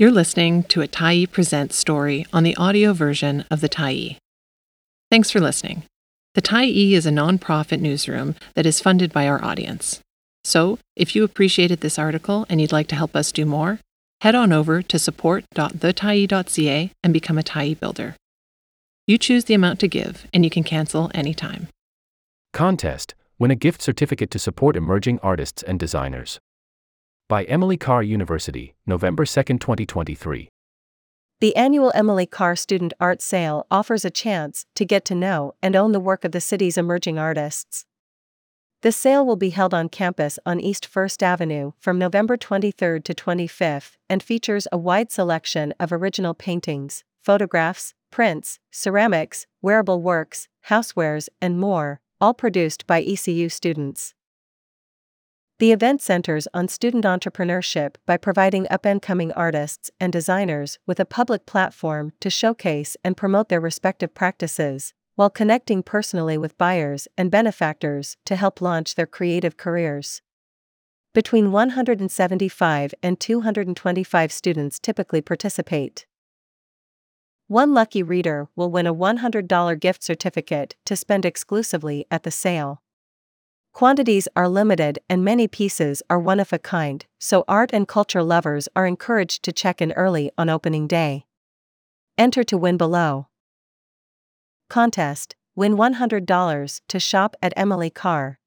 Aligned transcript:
You're 0.00 0.10
listening 0.10 0.62
to 0.62 0.80
a 0.80 0.88
Tyee 0.88 1.30
Presents 1.30 1.76
story 1.76 2.24
on 2.32 2.42
the 2.42 2.56
audio 2.56 2.94
version 2.94 3.44
of 3.50 3.60
the 3.60 3.68
Tyee. 3.68 4.16
Thanks 5.10 5.30
for 5.30 5.40
listening. 5.40 5.82
The 6.32 6.40
Tyee 6.40 6.92
is 6.92 7.04
a 7.04 7.10
nonprofit 7.10 7.80
newsroom 7.80 8.34
that 8.54 8.64
is 8.64 8.80
funded 8.80 9.12
by 9.12 9.28
our 9.28 9.44
audience. 9.44 10.00
So, 10.42 10.78
if 10.96 11.14
you 11.14 11.22
appreciated 11.22 11.82
this 11.82 11.98
article 11.98 12.46
and 12.48 12.62
you'd 12.62 12.72
like 12.72 12.86
to 12.86 12.96
help 12.96 13.14
us 13.14 13.30
do 13.30 13.44
more, 13.44 13.78
head 14.22 14.34
on 14.34 14.54
over 14.54 14.80
to 14.80 14.98
support.thetyee.ca 14.98 16.90
and 17.04 17.12
become 17.12 17.36
a 17.36 17.42
Tyee 17.42 17.78
builder. 17.78 18.16
You 19.06 19.18
choose 19.18 19.44
the 19.44 19.52
amount 19.52 19.80
to 19.80 19.86
give, 19.86 20.26
and 20.32 20.44
you 20.44 20.50
can 20.50 20.64
cancel 20.64 21.10
anytime. 21.12 21.68
Contest 22.54 23.14
Win 23.38 23.50
a 23.50 23.54
gift 23.54 23.80
certificate 23.82 24.30
to 24.30 24.38
support 24.38 24.76
emerging 24.76 25.18
artists 25.22 25.62
and 25.62 25.78
designers. 25.78 26.38
By 27.30 27.44
Emily 27.44 27.76
Carr 27.76 28.02
University, 28.02 28.74
November 28.86 29.24
2, 29.24 29.44
2023. 29.44 30.48
The 31.38 31.54
annual 31.54 31.92
Emily 31.94 32.26
Carr 32.26 32.56
Student 32.56 32.92
Art 32.98 33.22
Sale 33.22 33.68
offers 33.70 34.04
a 34.04 34.10
chance 34.10 34.66
to 34.74 34.84
get 34.84 35.04
to 35.04 35.14
know 35.14 35.54
and 35.62 35.76
own 35.76 35.92
the 35.92 36.00
work 36.00 36.24
of 36.24 36.32
the 36.32 36.40
city's 36.40 36.76
emerging 36.76 37.20
artists. 37.20 37.86
The 38.82 38.90
sale 38.90 39.24
will 39.24 39.36
be 39.36 39.50
held 39.50 39.72
on 39.72 39.88
campus 39.88 40.40
on 40.44 40.58
East 40.58 40.84
First 40.84 41.22
Avenue 41.22 41.70
from 41.78 42.00
November 42.00 42.36
23 42.36 43.00
to 43.00 43.14
25 43.14 43.96
and 44.08 44.24
features 44.24 44.66
a 44.72 44.76
wide 44.76 45.12
selection 45.12 45.72
of 45.78 45.92
original 45.92 46.34
paintings, 46.34 47.04
photographs, 47.22 47.94
prints, 48.10 48.58
ceramics, 48.72 49.46
wearable 49.62 50.02
works, 50.02 50.48
housewares, 50.66 51.28
and 51.40 51.60
more, 51.60 52.00
all 52.20 52.34
produced 52.34 52.88
by 52.88 53.00
ECU 53.00 53.48
students. 53.48 54.14
The 55.60 55.72
event 55.72 56.00
centers 56.00 56.48
on 56.54 56.68
student 56.68 57.04
entrepreneurship 57.04 57.96
by 58.06 58.16
providing 58.16 58.66
up 58.70 58.86
and 58.86 59.02
coming 59.02 59.30
artists 59.32 59.90
and 60.00 60.10
designers 60.10 60.78
with 60.86 60.98
a 60.98 61.04
public 61.04 61.44
platform 61.44 62.14
to 62.20 62.30
showcase 62.30 62.96
and 63.04 63.14
promote 63.14 63.50
their 63.50 63.60
respective 63.60 64.14
practices, 64.14 64.94
while 65.16 65.28
connecting 65.28 65.82
personally 65.82 66.38
with 66.38 66.56
buyers 66.56 67.08
and 67.18 67.30
benefactors 67.30 68.16
to 68.24 68.36
help 68.36 68.62
launch 68.62 68.94
their 68.94 69.04
creative 69.04 69.58
careers. 69.58 70.22
Between 71.12 71.52
175 71.52 72.94
and 73.02 73.20
225 73.20 74.32
students 74.32 74.78
typically 74.78 75.20
participate. 75.20 76.06
One 77.48 77.74
lucky 77.74 78.02
reader 78.02 78.48
will 78.56 78.70
win 78.70 78.86
a 78.86 78.94
$100 78.94 79.78
gift 79.78 80.02
certificate 80.02 80.76
to 80.86 80.96
spend 80.96 81.26
exclusively 81.26 82.06
at 82.10 82.22
the 82.22 82.30
sale. 82.30 82.80
Quantities 83.72 84.28
are 84.36 84.48
limited 84.48 84.98
and 85.08 85.24
many 85.24 85.48
pieces 85.48 86.02
are 86.10 86.18
one 86.18 86.40
of 86.40 86.52
a 86.52 86.58
kind, 86.58 87.06
so 87.18 87.44
art 87.48 87.70
and 87.72 87.86
culture 87.86 88.22
lovers 88.22 88.68
are 88.76 88.86
encouraged 88.86 89.42
to 89.44 89.52
check 89.52 89.80
in 89.80 89.92
early 89.92 90.30
on 90.36 90.48
opening 90.48 90.86
day. 90.86 91.24
Enter 92.18 92.44
to 92.44 92.58
win 92.58 92.76
below. 92.76 93.28
Contest 94.68 95.36
Win 95.56 95.76
$100 95.76 96.80
to 96.88 97.00
shop 97.00 97.36
at 97.42 97.52
Emily 97.56 97.90
Carr. 97.90 98.38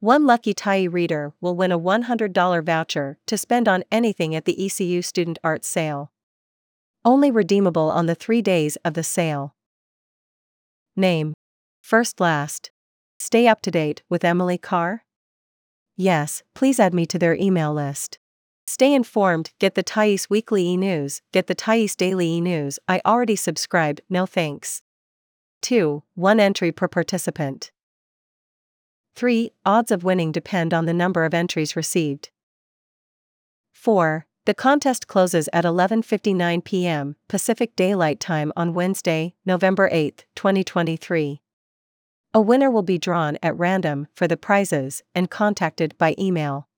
One 0.00 0.26
lucky 0.26 0.52
Tyee 0.52 0.92
reader 0.92 1.32
will 1.40 1.54
win 1.54 1.70
a 1.72 1.78
$100 1.78 2.64
voucher 2.64 3.18
to 3.26 3.38
spend 3.38 3.68
on 3.68 3.84
anything 3.92 4.34
at 4.34 4.46
the 4.46 4.66
ECU 4.66 5.00
Student 5.00 5.38
Art 5.44 5.64
Sale. 5.64 6.10
Only 7.04 7.30
redeemable 7.30 7.90
on 7.90 8.06
the 8.06 8.14
three 8.14 8.42
days 8.42 8.76
of 8.84 8.94
the 8.94 9.02
sale. 9.02 9.54
Name 10.96 11.34
First 11.80 12.20
Last. 12.20 12.70
Stay 13.22 13.46
up 13.46 13.60
to 13.60 13.70
date 13.70 14.02
with 14.08 14.24
Emily 14.24 14.56
Carr? 14.56 15.04
Yes, 15.94 16.42
please 16.54 16.80
add 16.80 16.94
me 16.94 17.04
to 17.04 17.18
their 17.18 17.34
email 17.34 17.74
list. 17.74 18.18
Stay 18.66 18.94
informed, 18.94 19.52
get 19.58 19.74
the 19.74 19.82
Tyee's 19.82 20.30
Weekly 20.30 20.64
e 20.64 20.76
News, 20.78 21.20
get 21.30 21.46
the 21.46 21.54
Tyee's 21.54 21.94
Daily 21.94 22.28
e 22.28 22.40
News. 22.40 22.78
I 22.88 23.02
already 23.04 23.36
subscribed, 23.36 24.00
no 24.08 24.24
thanks. 24.24 24.80
2. 25.60 26.02
1 26.14 26.40
entry 26.40 26.72
per 26.72 26.88
participant. 26.88 27.70
3. 29.16 29.50
Odds 29.66 29.90
of 29.90 30.02
winning 30.02 30.32
depend 30.32 30.72
on 30.72 30.86
the 30.86 30.94
number 30.94 31.26
of 31.26 31.34
entries 31.34 31.76
received. 31.76 32.30
4. 33.74 34.24
The 34.46 34.54
contest 34.54 35.08
closes 35.08 35.46
at 35.52 35.66
11:59 35.66 36.64
p.m. 36.64 37.16
Pacific 37.28 37.76
Daylight 37.76 38.18
Time 38.18 38.50
on 38.56 38.72
Wednesday, 38.72 39.34
November 39.44 39.90
8, 39.92 40.24
2023. 40.34 41.42
A 42.32 42.40
winner 42.40 42.70
will 42.70 42.84
be 42.84 42.96
drawn 42.96 43.38
at 43.42 43.58
random 43.58 44.06
for 44.14 44.28
the 44.28 44.36
prizes 44.36 45.02
and 45.16 45.28
contacted 45.28 45.98
by 45.98 46.14
email. 46.16 46.68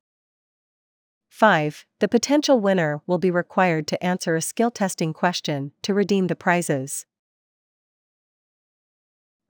5. 1.29 1.85
The 2.01 2.09
potential 2.09 2.59
winner 2.59 3.03
will 3.07 3.19
be 3.19 3.31
required 3.31 3.87
to 3.89 4.03
answer 4.03 4.35
a 4.35 4.41
skill 4.41 4.71
testing 4.71 5.12
question 5.12 5.73
to 5.83 5.93
redeem 5.93 6.29
the 6.29 6.37
prizes. 6.37 7.05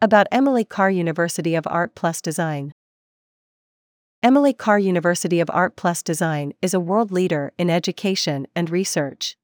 About 0.01 0.27
Emily 0.33 0.65
Carr 0.65 0.91
University 0.91 1.55
of 1.55 1.69
Art 1.69 1.95
Plus 1.95 2.21
Design. 2.21 2.75
Emily 4.25 4.53
Carr 4.53 4.81
University 4.81 5.39
of 5.39 5.51
Art 5.51 5.77
Plus 5.77 6.03
Design 6.03 6.53
is 6.61 6.75
a 6.75 6.81
world 6.81 7.13
leader 7.13 7.53
in 7.59 7.71
education 7.71 8.49
and 8.57 8.71
research. 8.71 9.37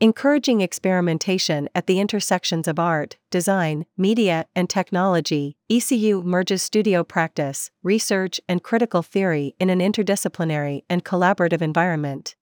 Encouraging 0.00 0.60
experimentation 0.60 1.68
at 1.72 1.86
the 1.86 2.00
intersections 2.00 2.66
of 2.66 2.80
art, 2.80 3.16
design, 3.30 3.86
media, 3.96 4.44
and 4.56 4.68
technology, 4.68 5.56
ECU 5.70 6.20
merges 6.22 6.64
studio 6.64 7.04
practice, 7.04 7.70
research, 7.84 8.40
and 8.48 8.64
critical 8.64 9.02
theory 9.02 9.54
in 9.60 9.70
an 9.70 9.78
interdisciplinary 9.78 10.82
and 10.90 11.04
collaborative 11.04 11.62
environment. 11.62 12.34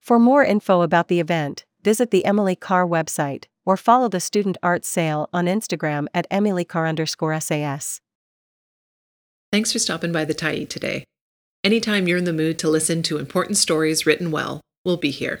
For 0.00 0.18
more 0.18 0.42
info 0.42 0.82
about 0.82 1.06
the 1.06 1.20
event, 1.20 1.64
visit 1.84 2.10
the 2.10 2.24
Emily 2.24 2.56
Carr 2.56 2.86
website 2.86 3.44
or 3.64 3.76
follow 3.76 4.08
the 4.08 4.18
Student 4.18 4.58
Art 4.60 4.84
Sale 4.84 5.28
on 5.32 5.46
Instagram 5.46 6.06
at 6.12 6.28
emilycarr 6.30 6.88
underscore 6.88 7.38
SAS. 7.38 8.00
Thanks 9.52 9.72
for 9.72 9.78
stopping 9.78 10.10
by 10.10 10.24
the 10.24 10.34
Tyee 10.34 10.68
today. 10.68 11.04
Anytime 11.62 12.08
you're 12.08 12.18
in 12.18 12.24
the 12.24 12.32
mood 12.32 12.58
to 12.58 12.68
listen 12.68 13.02
to 13.04 13.18
important 13.18 13.56
stories 13.56 14.04
written 14.04 14.32
well, 14.32 14.60
we'll 14.84 14.96
be 14.96 15.10
here. 15.10 15.40